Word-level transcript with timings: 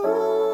draw 0.00 0.51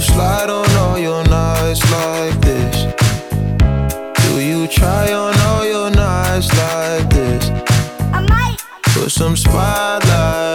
slide 0.00 0.50
on 0.50 0.70
all 0.76 0.98
your 0.98 1.24
knives 1.24 1.82
like 1.90 2.40
this? 2.40 2.76
Do 4.22 4.40
you 4.40 4.66
try 4.68 5.12
on 5.12 5.34
all 5.48 5.64
your 5.66 5.90
knives 5.90 6.48
like 6.54 7.08
this? 7.10 7.50
I 8.12 8.20
might 8.28 8.58
put 8.94 9.10
some 9.10 9.36
spotlight. 9.36 10.47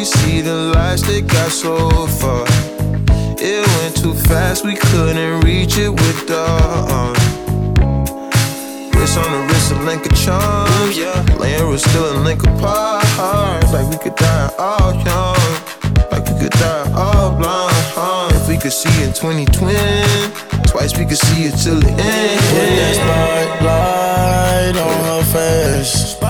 we 0.00 0.06
see 0.06 0.40
the 0.40 0.72
lights 0.74 1.02
that 1.02 1.26
got 1.26 1.50
so 1.52 1.90
far. 2.20 2.46
It 3.36 3.60
went 3.76 3.94
too 4.02 4.14
fast, 4.14 4.64
we 4.64 4.74
couldn't 4.74 5.40
reach 5.44 5.76
it 5.76 5.90
with 5.90 6.26
the 6.26 6.40
arm. 6.40 7.12
Wrist 8.96 9.18
on 9.18 9.28
the 9.30 9.42
wrist, 9.48 9.72
a 9.72 9.78
link 9.84 10.06
of 10.06 10.16
charms. 10.16 10.96
Laying 11.38 11.68
was 11.68 11.82
still 11.82 12.16
a 12.16 12.18
link 12.24 12.42
apart. 12.44 13.04
Like 13.74 13.90
we 13.92 13.98
could 13.98 14.16
die 14.16 14.50
all 14.58 14.94
young, 15.04 15.50
like 16.10 16.24
we 16.30 16.34
could 16.40 16.56
die 16.56 16.90
all 16.96 17.36
blind. 17.36 17.84
Huh? 17.92 18.30
If 18.36 18.48
we 18.48 18.56
could 18.56 18.72
see 18.72 19.04
in 19.04 19.12
2020, 19.12 19.76
twice 20.64 20.96
we 20.96 21.04
could 21.04 21.18
see 21.18 21.44
it 21.44 21.56
till 21.60 21.78
the 21.78 21.92
end. 21.92 22.40
Put 22.48 22.70
that 22.80 22.94
spotlight 22.96 24.76
on 24.80 25.04
her 25.10 25.24
face 25.28 26.29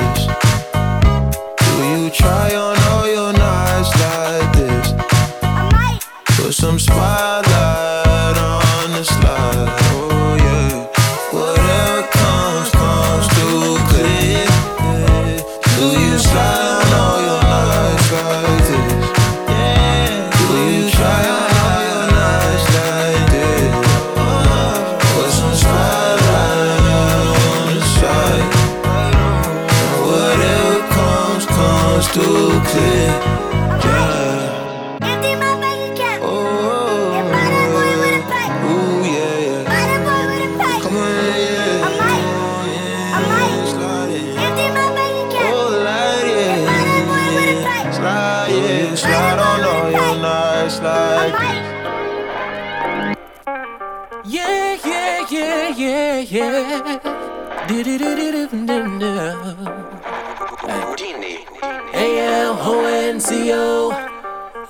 Try 2.13 2.55
on 2.55 2.77
all 2.89 3.07
your 3.07 3.31
nights 3.31 3.91
like 4.01 4.53
this? 4.53 4.93
Put 6.35 6.53
some 6.53 6.77
spotlight 6.77 7.50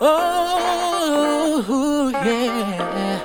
Oh 0.04 1.64
yeah, 2.26 3.20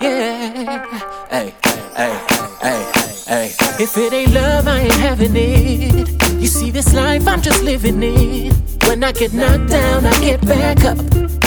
yeah. 0.00 1.30
Hey, 1.30 1.54
hey, 1.94 2.18
hey, 2.60 2.60
hey. 2.60 2.84
hey. 3.28 3.54
If 3.78 3.96
it 3.96 4.12
ain't 4.12 4.32
love, 4.32 4.66
I 4.66 4.80
ain't 4.80 4.92
having 4.94 5.36
it. 5.36 6.10
You 6.32 6.48
see, 6.48 6.72
this 6.72 6.92
life, 6.94 7.28
I'm 7.28 7.40
just 7.42 7.62
living 7.62 8.02
it. 8.02 8.52
When 8.88 9.04
I 9.04 9.12
get 9.12 9.34
knocked 9.34 9.68
down, 9.68 10.04
I 10.04 10.18
get 10.18 10.44
back 10.44 10.84
up. 10.84 10.98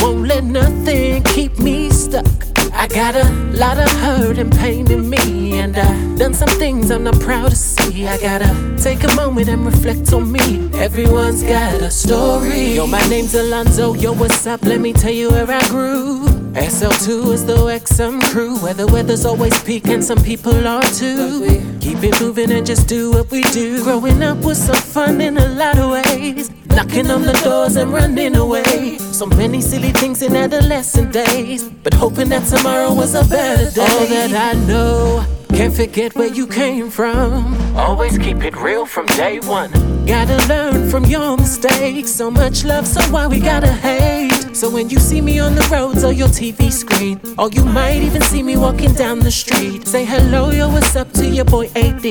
Won't 0.02 0.26
let 0.30 0.46
nothing 0.46 1.24
keep 1.24 1.60
me 1.60 1.90
stuck. 1.90 2.49
I 2.80 2.88
got 2.88 3.14
a 3.14 3.26
lot 3.52 3.78
of 3.78 3.92
hurt 4.00 4.38
and 4.38 4.50
pain 4.54 4.90
in 4.90 5.10
me, 5.10 5.60
and 5.60 5.78
I 5.78 6.16
done 6.16 6.34
some 6.34 6.48
things 6.48 6.90
I'm 6.92 7.04
not 7.04 7.20
proud 7.20 7.50
to 7.50 7.56
see. 7.58 8.08
I 8.08 8.18
gotta 8.18 8.78
take 8.82 9.04
a 9.04 9.14
moment 9.16 9.50
and 9.50 9.66
reflect 9.66 10.14
on 10.14 10.32
me. 10.32 10.70
Everyone's 10.76 11.44
got 11.44 11.82
a 11.82 11.92
story. 11.92 12.76
Yo, 12.76 12.88
my 12.88 13.06
name's 13.10 13.36
Alonzo. 13.36 13.96
Yo, 13.96 14.14
what's 14.14 14.48
up? 14.48 14.64
Let 14.64 14.80
me 14.80 14.94
tell 14.94 15.12
you 15.12 15.30
where 15.30 15.52
I 15.52 15.60
grew. 15.68 16.39
SL2 16.60 17.34
is 17.34 17.46
the 17.46 17.56
XM 17.56 18.22
crew, 18.32 18.58
where 18.60 18.74
the 18.74 18.86
weather's 18.88 19.26
always 19.26 19.58
peak 19.64 19.88
and 19.88 20.04
some 20.04 20.22
people 20.22 20.68
are 20.68 20.82
too. 20.82 21.62
Keep 21.80 22.04
it 22.04 22.22
moving 22.22 22.52
and 22.52 22.66
just 22.66 22.88
do 22.88 23.12
what 23.12 23.32
we 23.32 23.44
do. 23.44 23.84
Growing 23.84 24.22
up 24.22 24.38
was 24.40 24.66
so 24.66 24.74
fun 24.74 25.22
in 25.22 25.38
a 25.38 25.48
lot 25.50 25.78
of 25.78 25.92
ways. 25.92 26.52
Knocking 26.68 27.10
on 27.10 27.22
the 27.22 27.34
doors 27.44 27.76
and 27.78 27.94
running 27.94 28.36
away. 28.36 28.98
So 28.98 29.26
many 29.26 29.62
silly 29.62 29.92
things 29.92 30.22
in 30.22 30.36
adolescent 30.36 31.14
days. 31.14 31.70
But 31.70 31.94
hoping 31.94 32.30
that 32.30 32.46
tomorrow 32.48 32.94
was 32.94 33.16
a 33.16 33.24
better 33.24 33.72
day. 33.72 33.82
All 33.82 34.06
that 34.06 34.56
I 34.56 34.60
know. 34.66 35.39
Can't 35.54 35.74
forget 35.74 36.16
where 36.16 36.28
you 36.34 36.48
came 36.48 36.90
from. 36.90 37.56
Always 37.76 38.18
keep 38.18 38.44
it 38.44 38.56
real 38.56 38.86
from 38.86 39.06
day 39.08 39.40
one. 39.40 39.72
Gotta 40.06 40.38
learn 40.48 40.90
from 40.90 41.06
your 41.06 41.38
mistakes. 41.38 42.12
So 42.12 42.32
much 42.32 42.64
love, 42.64 42.88
so 42.88 43.02
why 43.12 43.28
we 43.28 43.40
gotta 43.40 43.72
hate? 43.72 44.56
So 44.56 44.70
when 44.70 44.90
you 44.90 44.98
see 45.00 45.22
me 45.22 45.40
on 45.40 45.56
the 45.56 45.68
roads 45.72 46.04
or 46.04 46.12
your 46.12 46.28
TV 46.30 46.72
screen, 46.72 47.20
or 47.38 47.50
you 47.50 47.64
might 47.64 48.02
even 48.02 48.22
see 48.22 48.44
me 48.44 48.58
walking 48.58 48.94
down 48.94 49.20
the 49.20 49.32
street, 49.32 49.88
say 49.88 50.06
hello, 50.06 50.50
yo, 50.52 50.70
what's 50.70 50.96
up 50.96 51.12
to 51.14 51.26
your 51.28 51.46
boy 51.46 51.70
AD? 51.76 52.04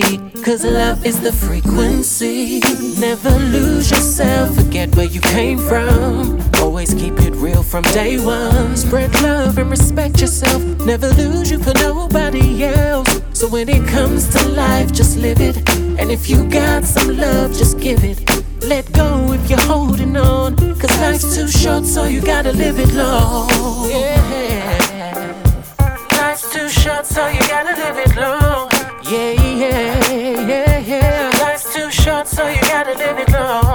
Cause 0.45 0.64
love 0.64 1.04
is 1.04 1.21
the 1.21 1.33
frequency. 1.33 2.61
Never 3.00 3.30
lose 3.30 3.90
yourself, 3.90 4.54
forget 4.54 4.95
where 4.97 5.07
you 5.07 5.21
came 5.21 5.59
from. 5.59 6.38
Always 6.60 6.92
keep 6.94 7.18
it 7.20 7.34
real 7.34 7.62
from 7.62 7.82
day 7.84 8.18
one. 8.18 8.76
Spread 8.76 9.12
love 9.22 9.58
and 9.58 9.70
respect 9.70 10.20
yourself. 10.20 10.62
Never 10.84 11.08
lose 11.10 11.50
you 11.50 11.58
for 11.58 11.72
nobody 11.74 12.64
else. 12.64 13.20
So 13.32 13.48
when 13.48 13.68
it 13.68 13.86
comes 13.88 14.28
to 14.34 14.48
life, 14.48 14.92
just 14.92 15.16
live 15.16 15.40
it. 15.40 15.56
And 15.98 16.10
if 16.10 16.28
you 16.28 16.48
got 16.48 16.84
some 16.84 17.16
love, 17.16 17.52
just 17.52 17.78
give 17.78 18.02
it. 18.04 18.18
Let 18.64 18.90
go 18.92 19.32
if 19.32 19.48
you're 19.48 19.60
holding 19.60 20.16
on. 20.16 20.56
Cause 20.56 20.98
life's 21.00 21.36
too 21.36 21.48
short, 21.48 21.84
so 21.84 22.04
you 22.04 22.20
gotta 22.20 22.52
live 22.52 22.78
it 22.78 22.92
long. 22.94 23.48
Yeah. 23.88 24.98
Life's 26.12 26.52
too 26.52 26.68
short, 26.68 27.06
so 27.06 27.28
you 27.28 27.40
gotta 27.40 27.74
live 27.82 27.98
it 27.98 28.16
long. 28.16 28.68
Yeah, 29.10 29.30
yeah, 29.30 30.10
yeah, 30.46 30.78
yeah. 30.78 31.30
Life's 31.40 31.72
too 31.72 31.90
short, 31.90 32.26
so 32.26 32.46
you 32.48 32.60
gotta 32.62 32.94
live 32.94 33.18
it 33.18 33.32
long. 33.32 33.67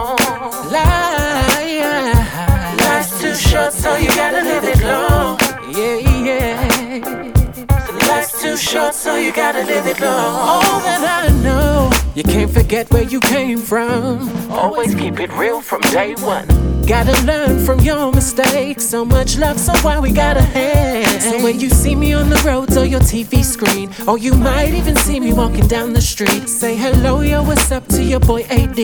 Short, 8.73 8.95
so 8.95 9.15
you 9.15 9.31
gotta 9.31 9.63
live 9.65 9.85
it 9.85 9.99
long. 9.99 10.35
All 10.49 10.79
that 10.79 11.03
I 11.25 11.43
know, 11.43 11.91
you 12.15 12.23
can't 12.23 12.51
forget 12.51 12.89
where 12.91 13.03
you 13.03 13.19
came 13.19 13.59
from. 13.59 14.29
Always 14.51 14.95
keep 14.95 15.19
it 15.19 15.31
real 15.33 15.61
from 15.61 15.81
day 15.81 16.15
one. 16.15 16.47
Gotta 16.87 17.15
learn 17.23 17.63
from 17.65 17.79
your 17.81 18.11
mistakes. 18.11 18.83
So 18.83 19.05
much 19.05 19.37
love, 19.37 19.59
so 19.59 19.73
why 19.83 19.99
we 19.99 20.11
gotta 20.11 20.41
hate? 20.41 21.21
So 21.21 21.43
when 21.43 21.59
you 21.59 21.69
see 21.69 21.95
me 21.95 22.13
on 22.13 22.29
the 22.29 22.41
roads 22.45 22.75
or 22.75 22.85
your 22.85 22.99
TV 22.99 23.43
screen, 23.43 23.91
or 24.07 24.17
you 24.17 24.33
might 24.33 24.73
even 24.73 24.95
see 24.95 25.19
me 25.19 25.33
walking 25.33 25.67
down 25.67 25.93
the 25.93 26.01
street, 26.01 26.49
say 26.49 26.75
hello, 26.75 27.21
yo, 27.21 27.43
what's 27.43 27.71
up 27.71 27.87
to 27.89 28.03
your 28.03 28.19
boy 28.19 28.41
AD? 28.49 28.79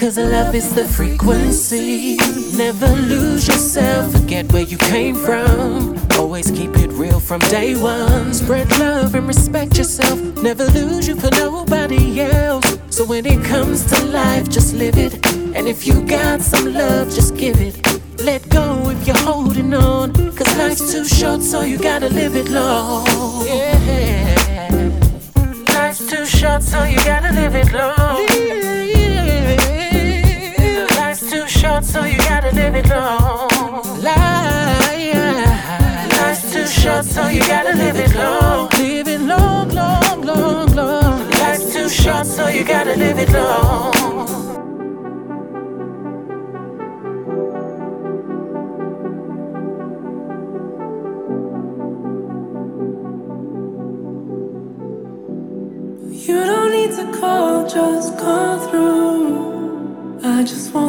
Cause 0.00 0.16
love 0.16 0.54
is 0.54 0.74
the 0.74 0.84
frequency. 0.84 2.16
Never 2.56 2.88
lose 2.88 3.46
yourself, 3.46 4.12
forget 4.12 4.50
where 4.52 4.64
you 4.64 4.78
came 4.78 5.14
from. 5.14 6.03
Always 6.18 6.50
keep 6.50 6.76
it 6.76 6.90
real 6.92 7.20
from 7.20 7.40
day 7.40 7.74
one. 7.76 8.32
Spread 8.32 8.70
love 8.78 9.14
and 9.14 9.26
respect 9.26 9.76
yourself. 9.76 10.18
Never 10.42 10.64
lose 10.66 11.08
you 11.08 11.16
for 11.16 11.30
nobody 11.32 12.20
else. 12.20 12.78
So 12.90 13.04
when 13.04 13.26
it 13.26 13.44
comes 13.44 13.84
to 13.86 14.04
life, 14.06 14.48
just 14.48 14.74
live 14.74 14.96
it. 14.96 15.14
And 15.56 15.66
if 15.68 15.86
you 15.86 16.02
got 16.06 16.40
some 16.40 16.72
love, 16.72 17.10
just 17.10 17.36
give 17.36 17.60
it. 17.60 17.76
Let 18.22 18.48
go 18.48 18.90
if 18.90 19.06
you're 19.06 19.16
holding 19.16 19.74
on. 19.74 20.12
Cause 20.36 20.56
life's 20.56 20.92
too 20.92 21.04
short, 21.04 21.42
so 21.42 21.62
you 21.62 21.78
gotta 21.78 22.08
live 22.08 22.36
it 22.36 22.48
long. 22.48 23.06
Yeah. 23.46 24.70
Life's 25.74 26.06
too 26.08 26.24
short, 26.26 26.62
so 26.62 26.84
you 26.84 26.96
gotta 27.04 27.32
live 27.32 27.54
it 27.54 27.72
long. 27.72 28.26
Yeah. 28.30 28.86
Life's 30.96 31.28
too 31.30 31.46
short, 31.48 31.84
so 31.84 32.04
you 32.04 32.18
gotta 32.18 32.50
live 32.54 32.74
it 32.76 32.88
long. 32.88 33.44
Short, 36.68 37.04
so 37.04 37.28
you 37.28 37.40
gotta 37.40 37.74
live 37.76 37.96
it 37.96 38.14
long. 38.14 38.68
Live 38.78 39.08
it 39.08 39.20
long, 39.20 39.68
long, 39.70 40.22
long, 40.22 40.66
long. 40.74 41.30
Life's 41.30 41.72
too 41.72 41.88
short, 41.88 42.26
so 42.26 42.48
you 42.48 42.64
gotta 42.64 42.94
live 42.96 43.18
it 43.18 43.30
long. 43.30 43.92
You 56.28 56.38
don't 56.50 56.70
need 56.72 56.92
to 56.98 57.18
call, 57.18 57.66
just 57.68 58.18
call 58.18 58.58
through. 58.68 60.20
I 60.22 60.42
just 60.42 60.72
want 60.72 60.83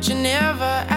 but 0.00 0.08
you 0.08 0.14
never 0.14 0.89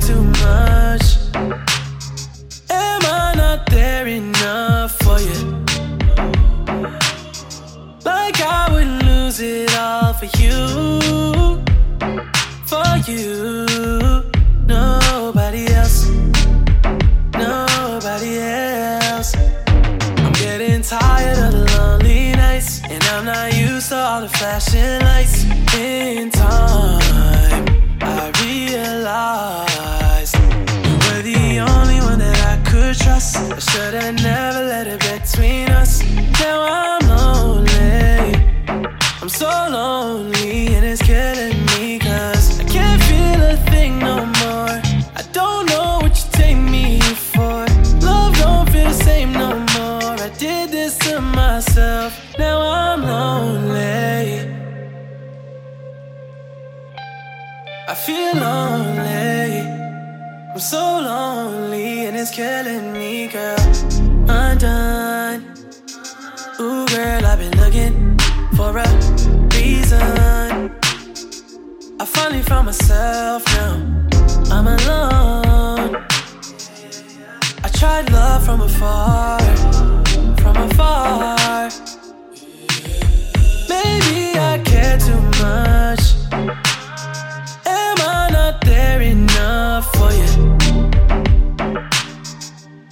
too 0.00 0.22
much? 0.22 1.18
Am 2.70 3.00
I 3.04 3.34
not 3.36 3.66
there 3.70 4.06
enough 4.06 4.96
for 4.98 5.18
you? 5.20 5.64
Like 8.04 8.40
I 8.40 8.68
would 8.72 9.04
lose 9.04 9.40
it 9.40 9.76
all 9.76 10.12
for 10.14 10.30
you, 10.40 11.62
for 12.66 12.90
you. 13.10 13.66
Nobody 14.66 15.66
else, 15.68 16.08
nobody 17.34 18.38
else. 18.38 19.34
I'm 19.36 20.32
getting 20.32 20.82
tired 20.82 21.38
of 21.38 21.52
the 21.52 21.64
lonely 21.76 22.32
nights, 22.32 22.80
and 22.88 23.02
I'm 23.04 23.24
not 23.26 23.52
used 23.54 23.90
to 23.90 23.96
all 23.96 24.20
the 24.22 24.28
flashing 24.28 25.00
lights. 25.00 25.44
Into 25.74 26.39
I 33.42 33.58
should've 33.58 34.22
never 34.22 34.64
let 34.64 34.86
it 34.86 35.00
between 35.00 35.68
us. 35.70 36.02
Now 36.40 36.58
I'm 36.62 37.08
lonely. 37.08 38.34
I'm 39.20 39.28
so 39.28 39.48
lonely 39.70 40.74
and 40.74 40.84
it's 40.84 41.02
killing 41.02 41.64
me 41.66 41.98
cause 41.98 42.60
I 42.60 42.64
can't 42.64 43.02
feel 43.02 43.42
a 43.42 43.56
thing 43.70 43.98
no 43.98 44.26
more. 44.42 44.76
I 45.20 45.22
don't 45.32 45.66
know 45.66 46.00
what 46.02 46.16
you 46.18 46.30
take 46.32 46.56
me 46.58 47.00
for. 47.00 47.66
Love 48.06 48.36
don't 48.38 48.68
feel 48.70 48.88
the 48.88 48.92
same 49.04 49.32
no 49.32 49.58
more. 49.58 50.12
I 50.26 50.30
did 50.38 50.70
this 50.70 50.98
to 50.98 51.20
myself. 51.20 52.12
Now 52.38 52.60
I'm 52.60 53.02
lonely. 53.02 54.54
I 57.88 57.94
feel 57.94 58.34
lonely. 58.34 59.80
I'm 60.52 60.58
so 60.58 60.78
lonely 60.78 62.06
and 62.06 62.16
it's 62.16 62.32
killing 62.32 62.89
me, 62.89 62.89
I 72.00 72.06
finally 72.06 72.40
found 72.40 72.64
myself 72.64 73.44
now. 73.48 73.74
I'm 74.50 74.66
alone. 74.66 75.96
I 77.62 77.68
tried 77.74 78.10
love 78.10 78.42
from 78.42 78.62
afar, 78.62 79.38
from 80.40 80.56
afar. 80.56 81.68
Maybe 83.68 84.38
I 84.38 84.62
care 84.64 84.96
too 84.96 85.20
much. 85.44 86.00
Am 87.66 87.96
I 88.00 88.30
not 88.32 88.64
there 88.64 89.02
enough 89.02 89.84
for 89.94 90.10
you? 90.10 90.56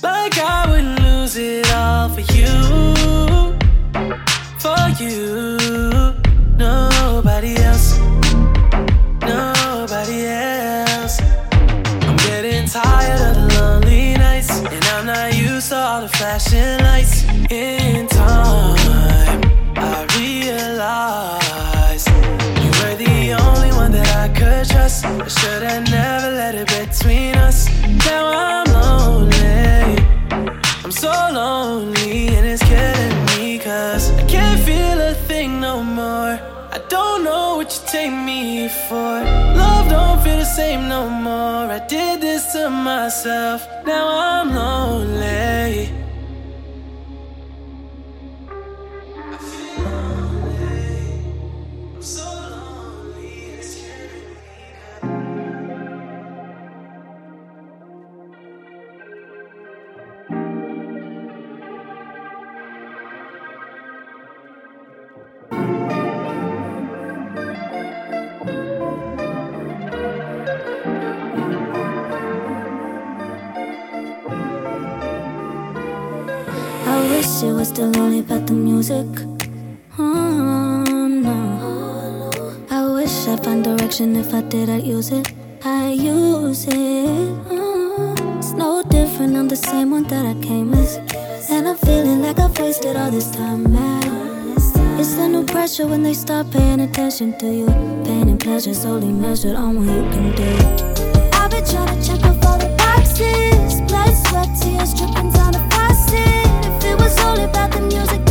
Like 0.03 0.37
I 0.37 0.67
would 0.69 0.85
lose 1.01 1.35
it 1.39 1.73
all 1.73 2.11
for 2.11 2.21
you 2.35 3.57
for 4.59 5.03
you. 5.03 5.58
Flashing 16.39 16.85
lights. 16.85 17.25
In 17.51 18.07
time, 18.09 19.41
I 19.77 20.07
realized 20.19 22.09
you 22.63 22.71
were 22.79 22.97
the 22.97 23.35
only 23.47 23.71
one 23.73 23.93
that 23.93 24.09
I 24.17 24.29
could 24.29 24.69
trust. 24.69 25.05
I 25.05 25.27
should've 25.27 25.91
never 25.91 26.31
let 26.31 26.55
it 26.55 26.69
between 26.69 27.35
us. 27.37 27.69
Now 28.07 28.27
I'm 28.29 28.67
lonely. 28.73 30.03
I'm 30.85 30.93
so 30.93 31.11
lonely 31.33 32.29
and 32.29 32.47
it's 32.47 32.63
killing 32.63 33.25
me 33.27 33.59
cause 33.59 34.11
I 34.13 34.27
can't 34.27 34.61
feel 34.61 35.01
a 35.01 35.15
thing 35.15 35.61
no 35.61 35.83
more. 35.83 36.39
I 36.71 36.81
don't 36.89 37.25
know 37.25 37.57
what 37.57 37.73
you 37.75 37.89
take 37.89 38.13
me 38.13 38.69
for. 38.69 39.13
Love 39.61 39.89
don't 39.89 40.23
feel 40.23 40.39
the 40.39 40.45
same 40.45 40.89
no 40.89 41.09
more. 41.09 41.67
I 41.79 41.85
did 41.89 42.21
this 42.21 42.53
to 42.53 42.71
myself. 42.71 43.67
Now 43.85 44.07
I'm 44.09 44.55
lonely. 44.55 45.98
Wish 77.39 77.51
it 77.51 77.53
was 77.53 77.69
still 77.69 77.97
only 77.99 78.21
about 78.21 78.47
the 78.47 78.53
music. 78.53 79.07
Oh, 79.99 81.09
no. 81.09 82.67
I 82.71 82.93
wish 82.95 83.29
I'd 83.29 83.45
find 83.45 83.63
direction 83.63 84.17
if 84.17 84.35
I 84.35 84.43
did, 84.43 84.69
I'd 84.69 84.83
use 84.83 85.11
it. 85.13 85.33
I 85.65 85.91
use 85.91 86.67
it. 86.67 86.75
Oh, 87.51 88.15
it's 88.39 88.53
no 88.53 88.83
different, 88.83 89.37
I'm 89.37 89.49
the 89.49 89.57
same 89.57 89.91
one 89.91 90.05
that 90.05 90.27
I 90.27 90.35
came 90.41 90.71
with. 90.71 90.99
And 91.51 91.69
I'm 91.69 91.77
feeling 91.77 92.23
like 92.23 92.39
I've 92.41 92.59
wasted 92.59 92.97
all 92.97 93.11
this 93.11 93.31
time, 93.31 93.73
man. 93.73 94.57
It's 94.99 95.15
the 95.15 95.29
new 95.29 95.45
pressure 95.45 95.87
when 95.87 96.03
they 96.03 96.15
start 96.15 96.51
paying 96.51 96.81
attention 96.81 97.39
to 97.39 97.47
you. 97.47 97.67
Pain 98.05 98.29
and 98.29 98.41
pleasure 98.41 98.75
solely 98.75 99.13
measured 99.13 99.55
on 99.55 99.77
what 99.77 99.87
you 99.95 100.03
can 100.11 100.35
do. 100.35 100.51
I've 101.39 101.51
been 101.51 101.65
trying 101.65 101.95
to 101.95 102.07
check 102.07 102.25
off 102.25 102.45
all 102.45 102.59
the 102.59 102.75
boxes. 102.79 103.81
Blood, 103.83 104.15
sweat, 104.27 104.49
tears 104.61 104.93
dripping 104.95 105.38
only 107.25 107.45
about 107.45 107.71
the 107.73 107.81
music, 107.81 108.28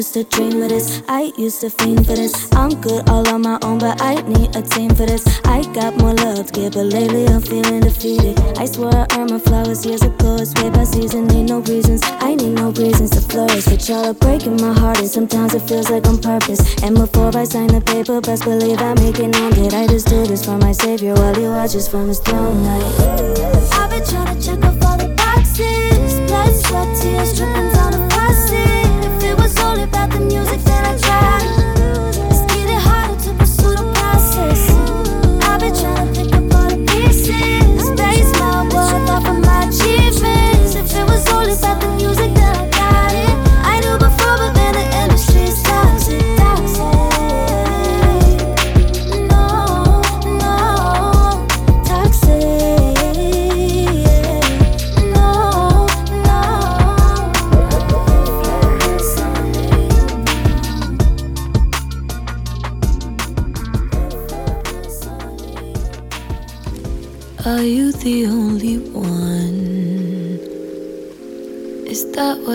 used 0.00 0.14
to 0.14 0.24
dream 0.24 0.62
of 0.62 0.70
this. 0.70 1.02
I 1.08 1.30
used 1.36 1.60
to 1.60 1.68
fiend 1.68 2.06
for 2.06 2.14
this. 2.14 2.48
I'm 2.52 2.70
good 2.80 3.06
all 3.10 3.28
on 3.28 3.42
my 3.42 3.58
own, 3.60 3.78
but 3.78 4.00
I 4.00 4.14
need 4.22 4.56
a 4.56 4.62
team 4.62 4.88
for 4.88 5.04
this. 5.04 5.24
I 5.44 5.60
got 5.74 5.94
more 5.98 6.14
love 6.14 6.46
to 6.46 6.52
give, 6.52 6.72
but 6.72 6.86
lately 6.86 7.26
I'm 7.26 7.42
feeling 7.42 7.80
defeated. 7.80 8.40
I 8.56 8.64
swear 8.64 8.94
I 8.94 9.06
earned 9.18 9.32
my 9.32 9.38
flowers 9.38 9.84
years 9.84 10.00
ago. 10.00 10.36
It's 10.40 10.54
way 10.54 10.70
by 10.70 10.84
season, 10.84 11.26
need 11.26 11.50
no 11.50 11.58
reasons. 11.60 12.00
I 12.04 12.34
need 12.34 12.54
no 12.54 12.70
reasons 12.70 13.10
to 13.10 13.20
flourish. 13.20 13.66
But 13.66 13.86
y'all 13.90 14.06
are 14.06 14.14
breaking 14.14 14.56
my 14.56 14.72
heart, 14.72 14.98
and 15.00 15.08
sometimes 15.08 15.52
it 15.52 15.68
feels 15.68 15.90
like 15.90 16.06
on 16.06 16.16
purpose. 16.16 16.82
And 16.82 16.94
before 16.96 17.36
I 17.36 17.44
sign 17.44 17.66
the 17.66 17.82
paper, 17.82 18.22
best 18.22 18.44
believe 18.44 18.80
making 19.04 19.36
on 19.36 19.52
it. 19.58 19.74
I 19.74 19.86
just 19.86 20.06
do 20.06 20.24
this 20.24 20.46
for 20.46 20.56
my 20.56 20.72
savior 20.72 21.12
while 21.12 21.34
he 21.34 21.42
watches 21.42 21.88
from 21.88 22.08
his 22.08 22.20
throne. 22.20 22.64
Like, 22.64 23.29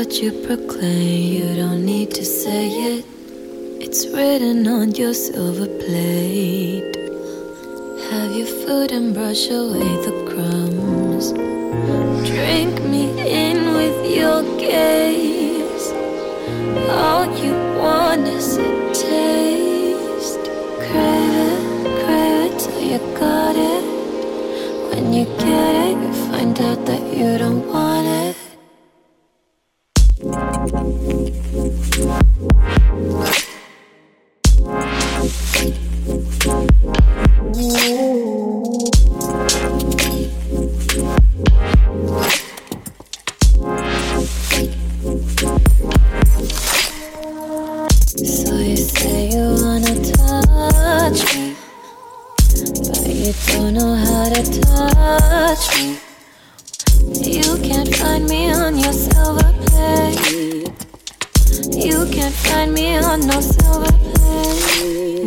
what 0.05 0.21
you 0.21 0.31
proclaim? 0.45 1.33
You 1.33 1.55
don't 1.55 1.83
need 1.83 2.11
to 2.11 2.23
say 2.23 2.69
it. 2.69 3.05
It's 3.81 4.05
written 4.09 4.67
on 4.67 4.91
your 4.91 5.15
silver 5.15 5.65
plate. 5.65 6.95
Have 8.11 8.35
your 8.35 8.45
food 8.45 8.91
and 8.91 9.15
brush 9.15 9.49
away 9.49 9.91
the 10.05 10.13
crumbs. 10.29 11.31
Drink 12.29 12.83
me 12.83 13.05
in 13.47 13.73
with 13.73 13.97
your 14.19 14.43
gaze. 14.59 15.87
All 16.87 17.25
you 17.43 17.53
want 17.81 18.27
is 18.27 18.57
a 18.57 18.71
taste. 18.93 20.45
Crave 20.85 21.35
it, 21.49 21.61
crave 22.03 22.51
it 22.51 22.59
till 22.59 22.81
you 22.91 22.99
got 23.17 23.55
it. 23.55 23.83
When 24.89 25.13
you 25.13 25.25
get 25.25 25.73
it, 25.87 25.97
you 26.03 26.13
find 26.29 26.59
out 26.61 26.85
that 26.85 27.03
you 27.17 27.39
don't 27.39 27.65
want 27.67 27.84
find 62.55 62.73
me 62.73 62.97
on 62.97 63.19
no 63.27 63.41
silver 63.41 63.91
plate. 63.91 65.24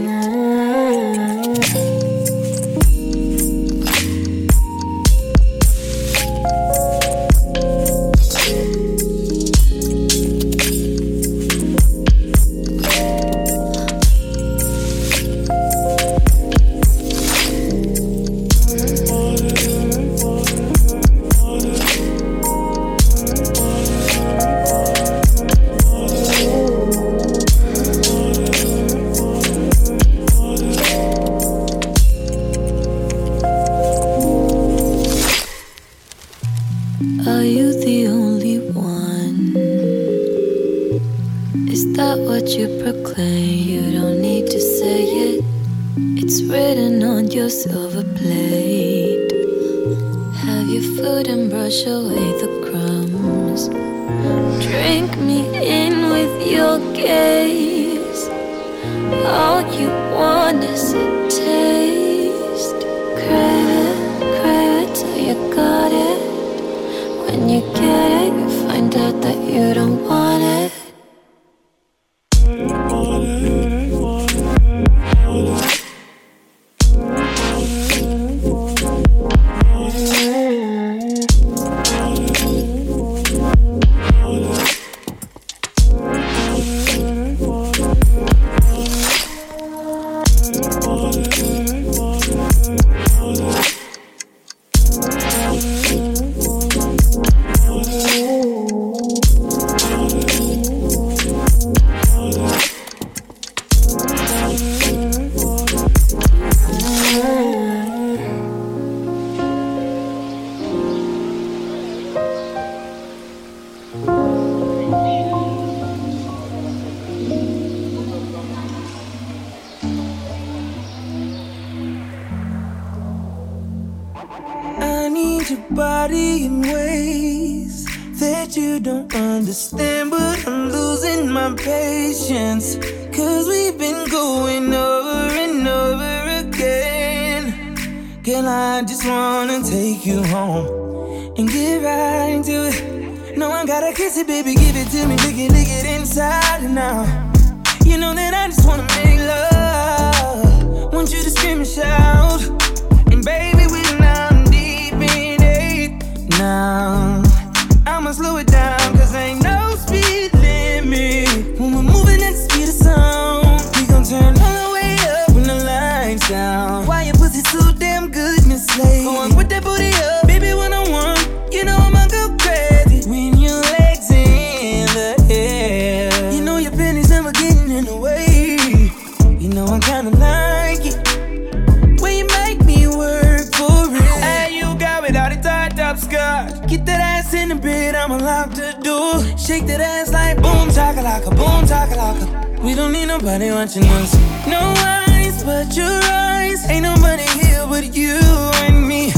Get 186.69 186.87
that 186.87 187.01
ass 187.01 187.35
in 187.35 187.49
the 187.49 187.57
bed, 187.57 187.97
I'm 187.97 188.13
allowed 188.13 188.55
to 188.55 188.73
do. 188.81 188.97
Shake 189.37 189.67
that 189.67 189.81
ass 189.81 190.13
like 190.13 190.37
boom, 190.37 190.69
chakalaka, 190.69 191.31
boom, 191.31 191.65
chakalaka. 191.67 192.63
We 192.63 192.75
don't 192.75 192.93
need 192.93 193.07
nobody 193.07 193.51
watching 193.51 193.83
us. 193.85 194.15
No 194.47 194.61
eyes 194.79 195.43
but 195.43 195.77
your 195.77 196.01
eyes. 196.05 196.65
Ain't 196.71 196.85
nobody 196.85 197.25
here 197.41 197.67
but 197.69 197.93
you 197.93 198.21
and 198.63 198.87
me. 198.87 199.13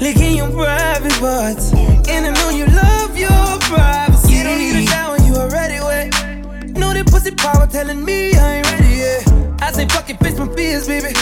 Licking 0.00 0.36
your 0.36 0.50
private 0.50 1.12
parts. 1.14 1.72
And 2.08 2.26
I 2.26 2.30
know 2.34 2.50
you 2.50 2.66
love 2.66 3.16
your 3.16 3.58
privacy. 3.60 4.34
You 4.34 4.44
don't 4.44 4.58
need 4.58 4.76
a 4.76 4.86
shower, 4.86 5.16
you 5.20 5.36
already 5.36 5.80
wet. 5.80 6.12
Know 6.76 6.92
that 6.92 7.06
pussy 7.06 7.30
power 7.30 7.66
telling 7.66 8.04
me 8.04 8.34
I 8.34 8.56
ain't 8.56 8.70
ready 8.70 8.94
yet. 8.96 9.62
I 9.62 9.72
say 9.72 9.86
fuck 9.86 10.10
it, 10.10 10.18
fix 10.18 10.38
my 10.38 10.48
fears, 10.54 10.86
baby. 10.86 11.14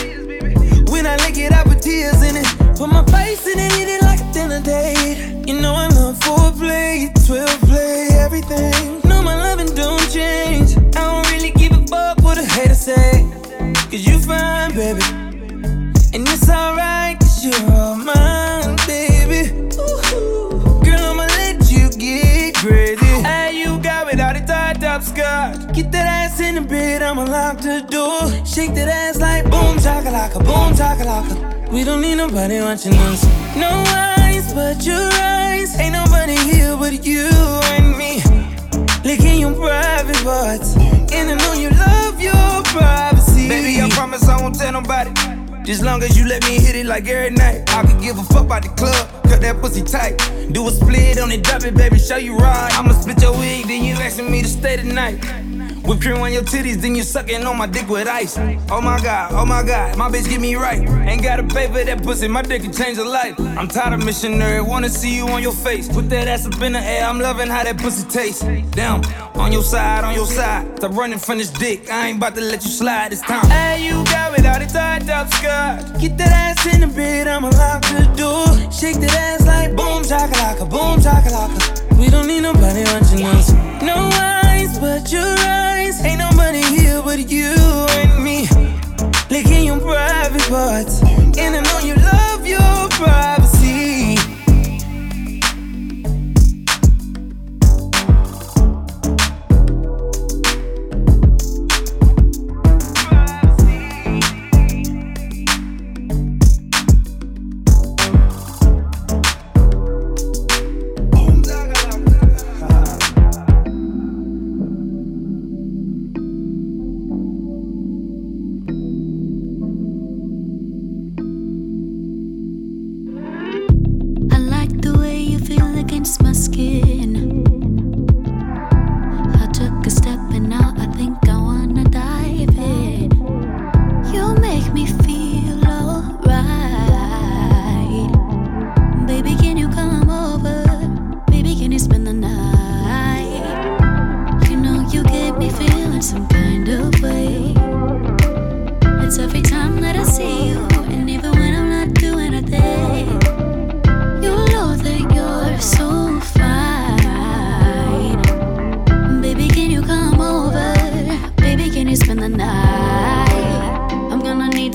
When 0.90 1.06
I 1.06 1.14
lick 1.16 1.38
it, 1.38 1.52
I 1.52 1.62
put 1.62 1.80
tears 1.80 2.22
in 2.22 2.36
it. 2.36 2.61
Put 2.82 2.90
my 2.90 3.04
face 3.12 3.46
in 3.46 3.60
it, 3.60 3.72
eat 3.78 3.88
it 3.94 4.02
like 4.02 4.18
a 4.20 4.32
dinner 4.32 4.60
date. 4.60 5.46
You 5.46 5.60
know 5.60 5.72
I 5.72 5.86
love 5.86 6.18
foreplay, 6.18 7.14
12 7.26 7.60
play, 7.60 8.08
everything. 8.10 9.00
No, 9.04 9.22
my 9.22 9.36
loving 9.36 9.72
don't 9.76 10.02
change. 10.10 10.76
I 10.96 11.04
don't 11.06 11.30
really 11.30 11.52
give 11.52 11.70
a 11.70 11.86
fuck 11.86 12.18
what 12.24 12.38
a 12.38 12.44
hater 12.44 12.74
say. 12.74 13.24
Cause 13.88 14.04
you 14.04 14.18
fine, 14.18 14.74
baby. 14.74 15.00
And 16.12 16.26
it's 16.26 16.50
alright, 16.50 17.20
cause 17.20 17.44
you're 17.44 17.70
all 17.70 17.94
mine, 17.94 18.74
baby. 18.88 19.52
Ooh, 19.78 20.82
Girl, 20.82 21.04
I'ma 21.12 21.26
let 21.38 21.70
you 21.70 21.88
get 21.88 22.56
crazy. 22.56 23.06
Hey, 23.22 23.62
you 23.62 23.78
got 23.78 24.12
it 24.12 24.18
all 24.18 24.34
the 24.34 24.40
tied 24.44 24.82
up 24.82 25.04
skirt. 25.04 25.72
Get 25.72 25.92
that 25.92 26.06
ass 26.06 26.40
in 26.40 26.56
the 26.56 26.60
bed, 26.60 27.02
I'ma 27.02 27.26
lock 27.26 27.58
the 27.58 27.86
door. 27.88 28.44
Shake 28.44 28.74
that 28.74 28.88
ass 28.88 29.20
like 29.20 29.44
boom, 29.44 29.76
chakalaka, 29.76 30.42
boom, 30.44 30.74
chakalaka. 30.74 31.61
We 31.72 31.84
don't 31.84 32.02
need 32.02 32.16
nobody 32.16 32.60
watching 32.60 32.92
us. 32.92 33.24
No 33.56 33.70
eyes 33.96 34.52
but 34.52 34.84
your 34.84 35.08
eyes. 35.14 35.74
Ain't 35.80 35.94
nobody 35.94 36.36
here 36.36 36.76
but 36.76 37.02
you 37.02 37.30
and 37.72 37.96
me. 37.96 38.22
Licking 39.04 39.40
your 39.40 39.54
private 39.54 40.22
parts. 40.22 40.76
And 40.76 41.30
I 41.30 41.34
know 41.34 41.54
you 41.54 41.70
love 41.70 42.20
your 42.20 42.62
privacy. 42.64 43.48
Baby, 43.48 43.80
I 43.80 43.88
promise 43.88 44.28
I 44.28 44.38
won't 44.42 44.54
tell 44.54 44.70
nobody. 44.70 45.12
Just 45.64 45.82
long 45.82 46.02
as 46.02 46.18
you 46.18 46.26
let 46.28 46.44
me 46.44 46.58
hit 46.58 46.76
it 46.76 46.84
like 46.84 47.08
every 47.08 47.30
night. 47.34 47.62
I 47.68 47.86
could 47.86 48.02
give 48.02 48.18
a 48.18 48.22
fuck 48.24 48.44
about 48.44 48.64
the 48.64 48.68
club, 48.70 49.08
cut 49.22 49.40
that 49.40 49.58
pussy 49.62 49.82
tight. 49.82 50.18
Do 50.52 50.68
a 50.68 50.70
split 50.70 51.18
on 51.18 51.32
it, 51.32 51.42
drop 51.42 51.64
it, 51.64 51.74
baby, 51.74 51.98
show 51.98 52.16
you 52.16 52.36
right. 52.36 52.70
I'ma 52.78 52.92
split 52.92 53.22
your 53.22 53.32
wig, 53.32 53.66
then 53.66 53.82
you 53.82 53.94
asking 53.94 54.30
me 54.30 54.42
to 54.42 54.48
stay 54.48 54.76
tonight. 54.76 55.24
Whip 55.84 56.00
cream 56.00 56.18
on 56.18 56.32
your 56.32 56.42
titties, 56.42 56.76
then 56.76 56.94
you 56.94 57.02
sucking 57.02 57.44
on 57.44 57.58
my 57.58 57.66
dick 57.66 57.88
with 57.88 58.06
ice. 58.06 58.38
Oh 58.70 58.80
my 58.80 59.00
god, 59.02 59.32
oh 59.32 59.44
my 59.44 59.64
god, 59.64 59.96
my 59.96 60.08
bitch 60.08 60.28
get 60.28 60.40
me 60.40 60.54
right. 60.54 60.80
Ain't 61.08 61.22
gotta 61.22 61.42
pay 61.42 61.66
for 61.66 61.82
that 61.82 62.02
pussy, 62.04 62.28
my 62.28 62.42
dick 62.42 62.62
can 62.62 62.72
change 62.72 62.98
a 62.98 63.04
life. 63.04 63.34
I'm 63.40 63.66
tired 63.66 63.92
of 63.92 64.04
missionary, 64.04 64.60
wanna 64.60 64.88
see 64.88 65.16
you 65.16 65.26
on 65.28 65.42
your 65.42 65.52
face. 65.52 65.88
Put 65.88 66.08
that 66.10 66.28
ass 66.28 66.46
up 66.46 66.60
in 66.62 66.74
the 66.74 66.78
air, 66.78 67.04
I'm 67.04 67.18
loving 67.18 67.48
how 67.48 67.64
that 67.64 67.78
pussy 67.78 68.08
tastes. 68.08 68.42
Damn, 68.70 69.02
on 69.34 69.50
your 69.50 69.64
side, 69.64 70.04
on 70.04 70.14
your 70.14 70.26
side. 70.26 70.78
Stop 70.78 70.92
running 70.92 71.18
from 71.18 71.38
this 71.38 71.50
dick, 71.50 71.90
I 71.90 72.08
ain't 72.08 72.18
about 72.18 72.36
to 72.36 72.42
let 72.42 72.62
you 72.64 72.70
slide 72.70 73.10
this 73.10 73.20
time. 73.20 73.44
Hey, 73.50 73.84
you 73.84 74.04
got 74.04 74.38
it 74.38 74.46
all 74.46 74.60
the 74.60 74.66
tied 74.66 75.10
up 75.10 75.32
skirt. 75.34 76.00
Get 76.00 76.16
that 76.18 76.30
ass 76.30 76.74
in 76.74 76.80
the 76.82 76.86
bed, 76.86 77.26
I'ma 77.26 77.48
lock 77.48 77.82
the 77.82 78.04
door. 78.16 78.46
Shake 78.70 79.00
that 79.00 79.14
ass 79.14 79.46
like 79.46 79.74
boom, 79.76 80.02
chakalaka, 80.04 80.70
boom, 80.70 81.00
chakalaka. 81.00 81.91
We 82.02 82.10
don't 82.10 82.26
need 82.26 82.40
nobody 82.40 82.82
watching 82.82 83.24
us. 83.26 83.52
No 83.80 84.10
eyes 84.12 84.76
but 84.80 85.12
your 85.12 85.22
eyes. 85.38 86.04
Ain't 86.04 86.18
nobody 86.18 86.60
here 86.60 87.00
but 87.00 87.30
you 87.30 87.54
and 87.54 88.24
me. 88.24 88.48
Licking 89.30 89.66
your 89.66 89.78
private 89.78 90.42
parts. 90.48 91.00
And 91.38 91.54
I 91.54 91.60
know 91.60 91.78
you 91.78 91.94
love 91.94 92.44
your 92.44 92.88
privacy. 92.98 93.41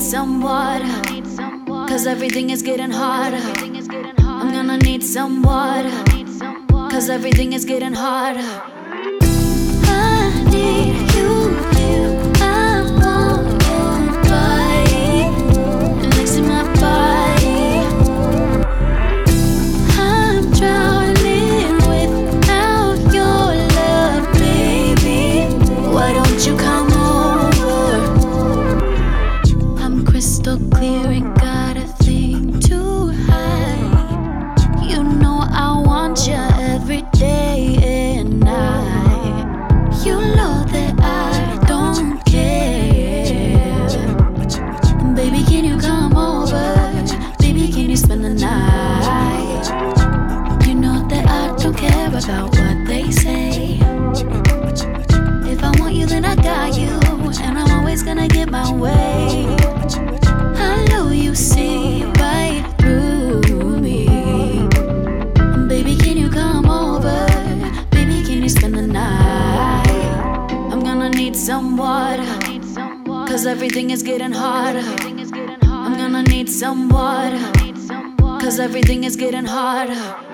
Some 0.08 0.40
water. 0.40 0.86
Uh, 1.38 1.86
cause 1.86 2.06
everything 2.06 2.48
is 2.48 2.62
getting 2.62 2.90
harder. 2.90 3.36
Uh, 3.36 4.40
I'm 4.40 4.50
gonna 4.52 4.78
need 4.78 5.04
some 5.04 5.42
water. 5.42 5.92
Uh, 6.40 6.88
cause 6.88 7.10
everything 7.10 7.52
is 7.52 7.66
getting 7.66 7.92
harder. 7.92 8.48
I 9.84 10.44
need 10.50 10.97
everything 73.48 73.90
is 73.90 74.02
getting 74.02 74.32
harder. 74.32 74.82
I'm 75.62 75.96
gonna 75.96 76.22
need 76.22 76.50
some 76.50 76.90
water. 76.90 77.40
Cause 78.40 78.60
everything 78.60 79.04
is 79.04 79.16
getting 79.16 79.46
harder. 79.46 80.27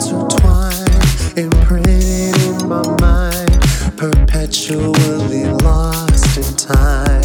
intertwined, 0.00 1.36
imprinted 1.36 2.36
in 2.42 2.68
my 2.68 2.82
mind, 3.00 3.52
perpetually 3.98 5.44
lost 5.62 6.38
in 6.38 6.56
time. 6.56 7.22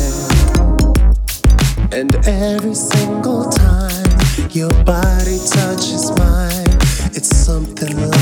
And 1.93 2.15
every 2.27 2.75
single 2.75 3.49
time 3.49 4.17
your 4.51 4.71
body 4.83 5.39
touches 5.47 6.11
mine, 6.17 6.67
it's 7.15 7.33
something 7.35 7.95
like 8.09 8.14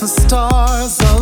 the 0.00 0.06
stars 0.06 1.17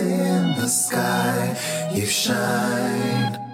in 0.00 0.54
the 0.56 0.68
sky, 0.68 1.56
you 1.92 2.06
shine. 2.06 3.45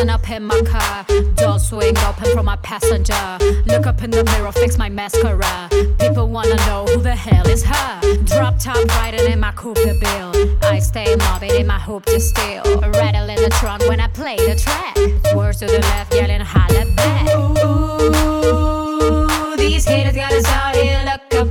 Listen 0.00 0.14
up 0.14 0.30
in 0.30 0.44
my 0.44 0.58
car, 0.62 1.04
Door 1.34 1.58
swing 1.58 1.98
open 1.98 2.34
for 2.34 2.42
my 2.42 2.56
passenger. 2.62 3.36
Look 3.66 3.86
up 3.86 4.02
in 4.02 4.10
the 4.10 4.24
mirror, 4.24 4.50
fix 4.50 4.78
my 4.78 4.88
mascara. 4.88 5.68
People 5.98 6.28
wanna 6.28 6.56
know 6.68 6.86
who 6.86 7.02
the 7.02 7.14
hell 7.14 7.46
is 7.46 7.62
her. 7.62 8.00
Drop 8.24 8.58
top 8.58 8.82
riding 8.96 9.30
in 9.30 9.38
my 9.38 9.52
coupe 9.52 9.74
bill. 9.74 10.32
I 10.62 10.78
stay 10.78 11.14
mobbing 11.16 11.54
in 11.54 11.66
my 11.66 11.78
hoop 11.78 12.06
to 12.06 12.18
steal. 12.18 12.62
Rattle 12.80 13.28
in 13.28 13.42
the 13.42 13.50
trunk 13.60 13.86
when 13.90 14.00
I 14.00 14.08
play 14.08 14.36
the 14.36 14.54
track. 14.54 14.96
Words 15.36 15.58
to 15.58 15.66
the 15.66 15.80
left, 15.80 16.14
yelling 16.14 16.40
holla 16.40 16.86
back. 16.96 17.28
Ooh, 17.36 19.54
these 19.58 19.84
haters 19.84 20.14
got 20.14 20.32
us 20.32 20.46
out 20.46 20.76
here, 20.76 20.98
look 21.04 21.34
up. 21.34 21.49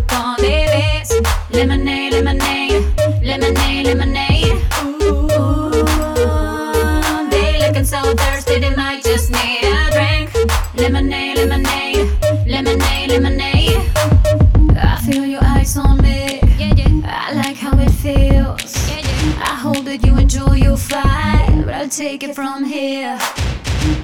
It 22.23 22.35
from 22.35 22.65
here. 22.65 23.17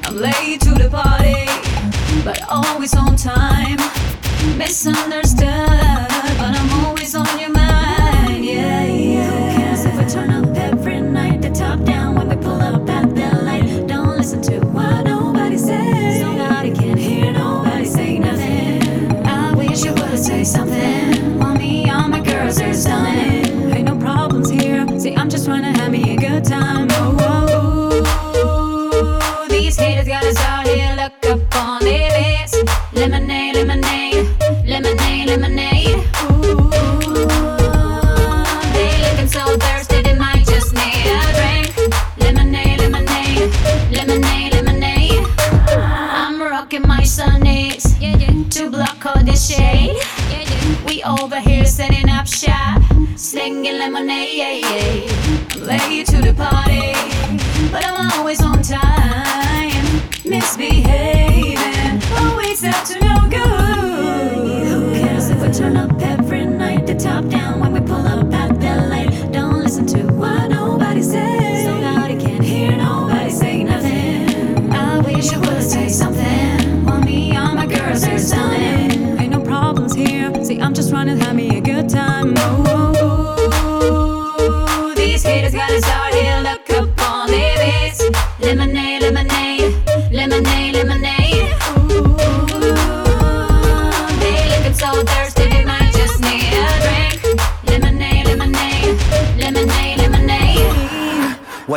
I'm 0.03 0.15
late 0.15 0.61
to 0.61 0.71
the 0.71 0.89
party, 0.89 1.45
but 2.23 2.39
always 2.49 2.95
on 2.95 3.15
time. 3.15 3.77
Misunderstood, 4.57 5.74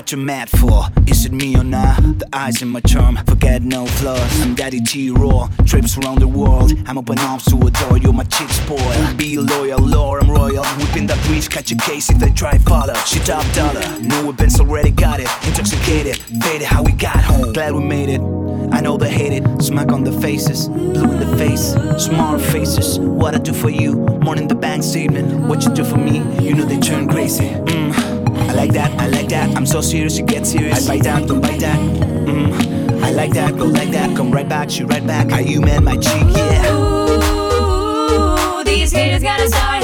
What 0.09 0.13
you 0.13 0.25
mad 0.25 0.49
for? 0.49 0.87
Is 1.07 1.27
it 1.27 1.33
me 1.33 1.55
or 1.55 1.63
not? 1.63 2.01
The 2.19 2.27
eyes 2.33 2.63
in 2.63 2.69
my 2.69 2.81
charm, 2.81 3.17
forget 3.27 3.61
no 3.61 3.85
flaws. 3.85 4.41
I'm 4.41 4.55
daddy 4.55 4.81
T 4.81 5.11
raw, 5.11 5.51
trips 5.67 5.99
around 5.99 6.21
the 6.21 6.27
world. 6.27 6.73
I'm 6.87 6.97
open 6.97 7.19
arms 7.19 7.45
to 7.51 7.57
adore 7.59 7.99
you, 7.99 8.11
my 8.15 8.25
chick 8.25 8.49
spoil. 8.49 9.15
Be 9.19 9.37
loyal, 9.37 9.79
Lord, 9.79 10.23
I'm 10.23 10.31
royal. 10.31 10.65
Whipping 10.79 11.07
that 11.09 11.23
breeze, 11.27 11.47
catch 11.47 11.73
a 11.73 11.77
case 11.77 12.09
if 12.09 12.19
they 12.19 12.31
try 12.31 12.57
follow. 12.57 12.95
She 13.05 13.19
top 13.19 13.45
dollar, 13.53 13.85
new 14.01 14.29
weapons 14.29 14.59
already 14.59 14.93
got 14.93 15.21
it. 15.21 15.29
Intoxicated, 15.47 16.17
faded 16.43 16.69
how 16.69 16.83
we 16.83 16.93
got 16.93 17.23
home. 17.23 17.53
Glad 17.53 17.75
we 17.75 17.85
made 17.85 18.09
it. 18.09 18.23
I 18.73 18.81
know 18.81 18.97
they 18.97 19.11
hate 19.11 19.35
it. 19.35 19.63
Smack 19.63 19.93
on 19.93 20.05
the 20.05 20.13
faces, 20.23 20.71
blue 20.71 21.13
in 21.13 21.21
the 21.21 21.37
face, 21.37 21.75
smart 22.03 22.41
faces. 22.41 22.99
What 22.99 23.35
I 23.35 23.39
do 23.41 23.53
for 23.53 23.69
you, 23.69 23.97
morning 24.23 24.49
the 24.49 24.55
bank 24.55 24.85
statement. 24.85 25.49
What 25.49 25.65
you 25.65 25.75
do 25.75 25.85
for 25.85 25.99
me, 25.99 26.21
you 26.43 26.55
know 26.55 26.65
they 26.65 26.81
turn 26.81 27.09
crazy. 27.09 27.51
Mm. 27.51 27.88
I 28.49 28.53
like 28.53 28.73
that, 28.73 28.91
I 28.99 29.09
like 29.09 29.29
that. 29.29 29.55
I'm 29.57 29.67
so 29.67 29.81
serious, 29.81 30.17
you 30.19 30.25
get 30.25 30.47
serious. 30.47 30.89
I 30.89 30.95
bite 30.95 31.03
that, 31.05 31.27
don't 31.29 31.41
bite 31.41 31.61
that. 31.61 31.79
Mm. 31.79 33.03
I 33.03 33.11
like 33.11 33.33
that, 33.35 33.57
go 33.57 33.65
like 33.67 33.91
that. 33.91 34.17
Come 34.17 34.31
right 34.31 34.49
back, 34.49 34.71
shoot 34.71 34.87
right 34.87 35.07
back. 35.07 35.33
Are 35.33 35.41
you 35.43 35.61
man, 35.61 35.85
my 35.85 35.97
cheek, 35.97 36.25
yeah. 36.35 36.73
Ooh, 36.75 38.65
these 38.65 38.91
haters 38.93 39.23
gotta 39.23 39.49
start 39.49 39.78